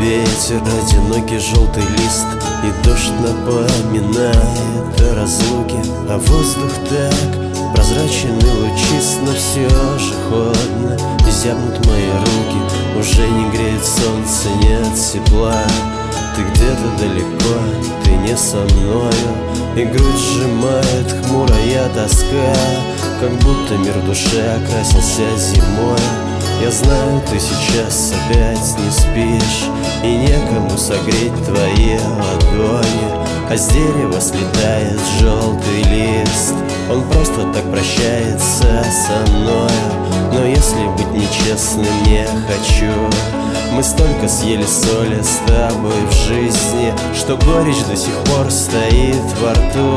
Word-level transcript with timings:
ветер, 0.00 0.60
одинокий 0.62 1.38
желтый 1.38 1.82
лист 1.82 2.26
И 2.62 2.86
дождь 2.86 3.12
напоминает 3.20 5.00
о 5.00 5.14
разлуке. 5.14 5.80
А 6.08 6.18
воздух 6.18 6.72
так 6.88 7.74
прозрачен 7.74 8.38
и 8.38 8.58
лучист 8.60 9.20
Но 9.24 9.32
все 9.32 9.68
же 9.98 10.14
холодно, 10.28 10.96
и 11.26 11.30
зябнут 11.30 11.86
мои 11.86 12.10
руки 12.10 12.98
Уже 12.98 13.26
не 13.28 13.50
греет 13.50 13.84
солнце, 13.84 14.48
нет 14.60 14.94
тепла. 14.94 15.62
Ты 16.36 16.42
где-то 16.42 16.98
далеко, 16.98 17.54
ты 18.04 18.10
не 18.10 18.36
со 18.36 18.56
мною 18.56 19.12
И 19.76 19.84
грудь 19.84 20.18
сжимает 20.18 21.26
хмурая 21.26 21.88
тоска. 21.94 22.54
Как 23.20 23.30
будто 23.38 23.76
мир 23.78 23.98
в 23.98 24.06
душе 24.06 24.56
окрасился 24.56 25.22
зимой 25.38 26.33
я 26.60 26.70
знаю, 26.70 27.20
ты 27.30 27.38
сейчас 27.38 28.12
опять 28.12 28.78
не 28.78 28.90
спишь 28.90 29.68
И 30.02 30.16
некому 30.16 30.76
согреть 30.76 31.34
твои 31.44 31.98
ладони. 31.98 33.24
А 33.50 33.56
с 33.56 33.68
дерева 33.68 34.20
слетает 34.20 34.98
желтый 35.20 35.82
лист 35.90 36.54
Он 36.90 37.02
просто 37.02 37.52
так 37.52 37.70
прощается 37.70 38.84
со 38.90 39.30
мною 39.32 39.68
Но 40.32 40.44
если 40.44 40.86
быть 40.96 41.12
нечестным 41.12 41.86
не 42.06 42.26
хочу. 42.48 42.92
Мы 43.72 43.82
столько 43.82 44.28
съели 44.28 44.64
соли 44.64 45.20
с 45.20 45.40
тобой 45.46 46.06
в 46.08 46.12
жизни 46.12 46.92
Что 47.14 47.36
горечь 47.36 47.84
до 47.88 47.96
сих 47.96 48.14
пор 48.24 48.50
стоит 48.50 49.24
во 49.42 49.52
рту. 49.52 49.96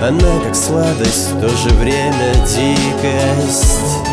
Она 0.00 0.40
как 0.44 0.54
сладость, 0.54 1.32
в 1.32 1.40
то 1.40 1.48
же 1.48 1.68
время 1.74 2.34
дикость 2.46 4.09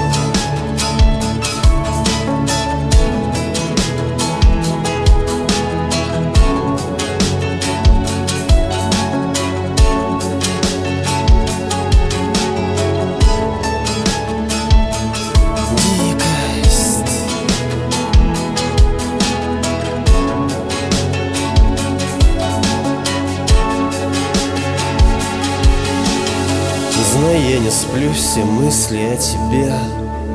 я 27.50 27.60
не 27.60 27.70
сплю, 27.70 28.12
все 28.12 28.44
мысли 28.44 29.00
о 29.14 29.16
тебе. 29.16 29.74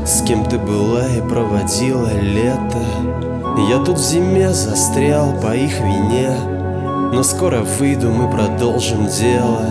С 0.06 0.22
кем 0.22 0.44
ты 0.44 0.58
была 0.58 1.06
и 1.06 1.20
проводила 1.20 2.10
лето. 2.20 2.84
Я 3.69 3.78
тут 3.78 3.98
в 3.98 4.02
зиме 4.02 4.52
застрял 4.52 5.32
по 5.41 5.54
их 5.54 5.78
вине. 5.80 6.34
Но 7.12 7.22
скоро 7.22 7.60
выйду, 7.60 8.10
мы 8.10 8.30
продолжим 8.30 9.06
дело. 9.06 9.69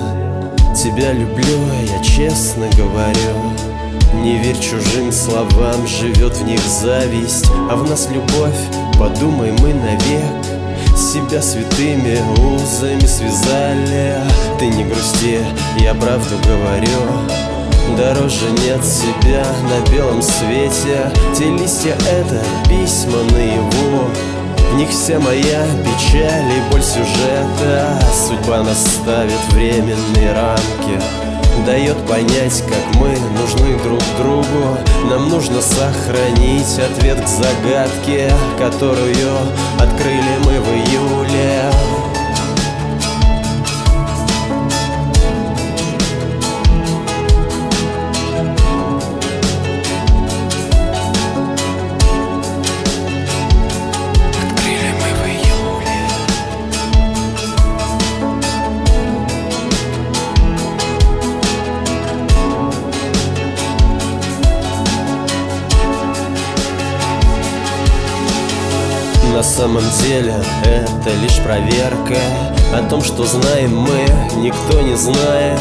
Тебя 0.75 1.13
люблю, 1.13 1.57
я 1.91 2.03
честно 2.03 2.67
говорю. 2.77 4.21
Не 4.23 4.37
верь 4.37 4.59
чужим 4.59 5.11
словам, 5.11 5.87
живет 5.87 6.35
в 6.37 6.43
них 6.43 6.59
зависть. 6.59 7.49
А 7.71 7.75
в 7.75 7.89
нас 7.89 8.07
любовь, 8.11 8.59
подумай 8.99 9.51
мы 9.51 9.73
навек. 9.73 10.61
Себя 10.95 11.41
святыми 11.41 12.19
узами 12.39 13.05
связали. 13.07 14.19
Ты 14.59 14.67
не 14.67 14.83
грусти, 14.83 15.39
я 15.81 15.93
правду 15.95 16.35
говорю. 16.45 17.97
Дороже 17.97 18.49
нет 18.65 18.81
тебя 18.81 19.45
на 19.63 19.91
белом 19.91 20.21
свете. 20.21 21.11
Те 21.35 21.45
листья— 21.45 21.95
это 22.11 22.41
письма 22.69 23.23
наяву. 23.31 24.09
В 24.71 24.75
них 24.75 24.89
вся 24.89 25.19
моя 25.19 25.65
печаль 25.83 26.45
и 26.45 26.71
боль 26.71 26.81
сюжета. 26.81 27.99
Судьба 28.27 28.63
нас 28.63 28.79
ставит 29.01 29.39
временные 29.51 30.33
рамки. 30.33 31.01
Дает 31.65 31.97
понять, 32.07 32.63
как 32.67 32.95
мы 32.95 33.09
нужны 33.09 33.77
друг 33.83 34.01
другу. 34.17 34.77
Нам 35.09 35.29
нужно 35.29 35.61
сохранить 35.61 36.79
ответ 36.79 37.19
к 37.19 37.27
загадке 37.27 38.31
Которую 38.57 39.31
открыли 39.77 40.37
мы 40.45 40.61
в 40.61 40.67
июле 40.69 41.10
самом 69.61 69.83
деле 70.01 70.33
это 70.63 71.13
лишь 71.21 71.37
проверка 71.43 72.17
О 72.73 72.81
том, 72.89 73.03
что 73.03 73.25
знаем 73.25 73.77
мы, 73.77 74.41
никто 74.41 74.81
не 74.81 74.95
знает. 74.95 75.59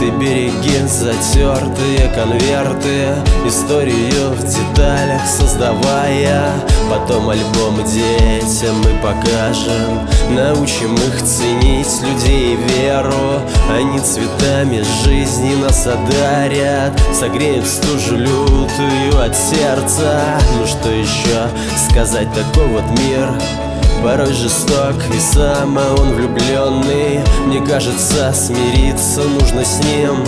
Ты 0.00 0.08
береги 0.12 0.78
затертые 0.86 2.08
конверты 2.14 3.10
Историю 3.46 4.30
в 4.30 4.44
деталях 4.46 5.20
создавая 5.26 6.52
Потом 6.90 7.28
альбом 7.30 7.82
детям 7.84 8.76
мы 8.78 8.90
покажем. 9.02 10.08
Научим 10.30 10.94
их 10.94 11.22
ценить 11.22 12.02
людей 12.02 12.54
и 12.54 12.56
веру. 12.56 13.40
Они 13.70 13.98
цветами 14.00 14.84
жизни 15.04 15.54
нас 15.56 15.86
одарят. 15.86 16.92
Согреют 17.12 17.66
стужу 17.66 18.16
лютую 18.16 19.24
от 19.24 19.34
сердца. 19.34 20.38
Ну 20.58 20.66
что 20.66 20.90
еще 20.90 21.48
сказать, 21.88 22.28
такой 22.32 22.66
вот 22.68 22.84
мир? 23.00 23.32
Порой 24.02 24.32
жесток 24.34 24.96
и 25.14 25.18
сам 25.18 25.78
он 25.78 26.12
влюбленный 26.12 27.20
Мне 27.46 27.60
кажется, 27.66 28.34
смириться 28.34 29.22
нужно 29.22 29.64
с 29.64 29.78
ним 29.82 30.18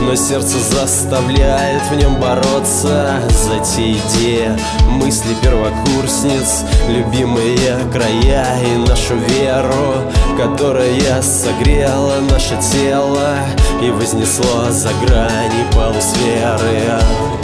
но 0.00 0.14
сердце 0.14 0.58
заставляет 0.58 1.82
в 1.90 1.94
нем 1.94 2.16
бороться 2.20 3.20
За 3.28 3.58
те 3.64 3.92
идеи, 3.92 4.56
мысли 4.88 5.34
первокурсниц 5.42 6.64
Любимые 6.88 7.78
края 7.92 8.56
и 8.64 8.76
нашу 8.88 9.16
веру 9.16 10.10
Которая 10.36 11.22
согрела 11.22 12.20
наше 12.30 12.58
тело 12.72 13.36
И 13.82 13.90
вознесло 13.90 14.70
за 14.70 14.90
грани 15.04 15.64
полусферы 15.72 17.41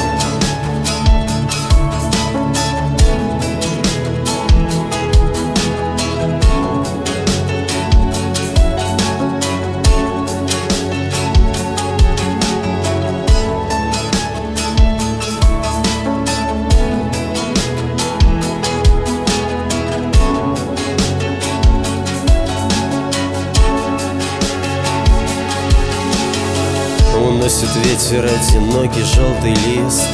Уносит 27.48 27.76
ветер 27.76 28.26
одинокий 28.26 29.02
желтый 29.04 29.54
лист 29.54 30.04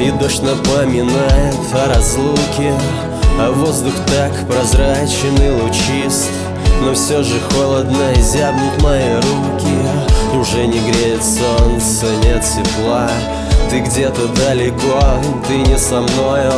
И 0.00 0.08
дождь 0.20 0.40
напоминает 0.40 1.56
о 1.74 1.88
разлуке 1.88 2.72
А 3.40 3.50
воздух 3.50 3.92
так 4.06 4.30
прозрачен 4.46 5.34
и 5.42 5.50
лучист 5.50 6.30
Но 6.82 6.94
все 6.94 7.24
же 7.24 7.40
холодно 7.50 8.12
и 8.16 8.20
зябнут 8.20 8.80
мои 8.84 9.16
руки. 9.16 10.38
Уже 10.40 10.68
не 10.68 10.78
греет 10.78 11.24
солнце, 11.24 12.06
нет 12.22 12.44
тепла 12.44 13.10
Ты 13.68 13.80
где-то 13.80 14.28
далеко, 14.46 15.00
ты 15.48 15.56
не 15.56 15.76
со 15.76 16.02
мною 16.02 16.52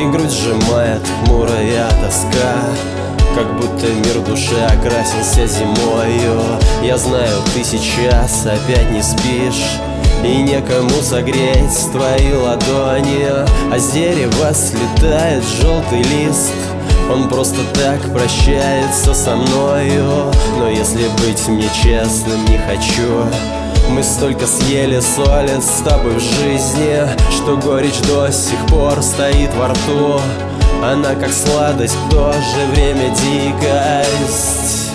И 0.00 0.10
грудь 0.10 0.32
сжимает 0.32 1.02
хмурая 1.26 1.90
тоска 2.02 3.17
как 3.38 3.56
будто 3.56 3.86
мир 3.86 4.18
в 4.18 4.24
душе 4.24 4.64
окрасился 4.66 5.46
зимою. 5.46 6.40
Я 6.82 6.98
знаю, 6.98 7.40
ты 7.54 7.62
сейчас 7.62 8.44
опять 8.44 8.90
не 8.90 9.00
спишь 9.00 9.78
И 10.24 10.42
некому 10.42 10.90
согреть 11.02 11.92
твои 11.92 12.32
ладони. 12.32 13.28
А 13.72 13.78
с 13.78 13.92
дерева 13.92 14.52
слетает 14.52 15.44
желтый 15.60 16.02
лист 16.02 16.52
он 17.10 17.26
просто 17.30 17.56
так 17.72 18.02
прощается 18.12 19.14
со 19.14 19.34
мною. 19.34 20.30
Но 20.58 20.68
если 20.68 21.08
быть 21.26 21.48
мне 21.48 21.66
честным 21.82 22.44
не 22.44 22.58
хочу. 22.58 23.24
Мы 23.88 24.02
столько 24.02 24.46
съели 24.46 25.00
соли 25.00 25.58
с 25.60 25.82
тобой 25.82 26.16
в 26.16 26.20
жизни 26.20 27.08
Что 27.30 27.56
горечь 27.56 27.98
до 28.06 28.30
сих 28.30 28.58
пор 28.66 29.02
стоит 29.02 29.48
во 29.54 29.68
рту 29.68 30.20
Она 30.82 31.14
как 31.16 31.32
сладость, 31.32 31.94
в 31.94 32.10
то 32.10 32.32
же 32.32 32.66
время 32.72 33.10
дикость 33.10 34.87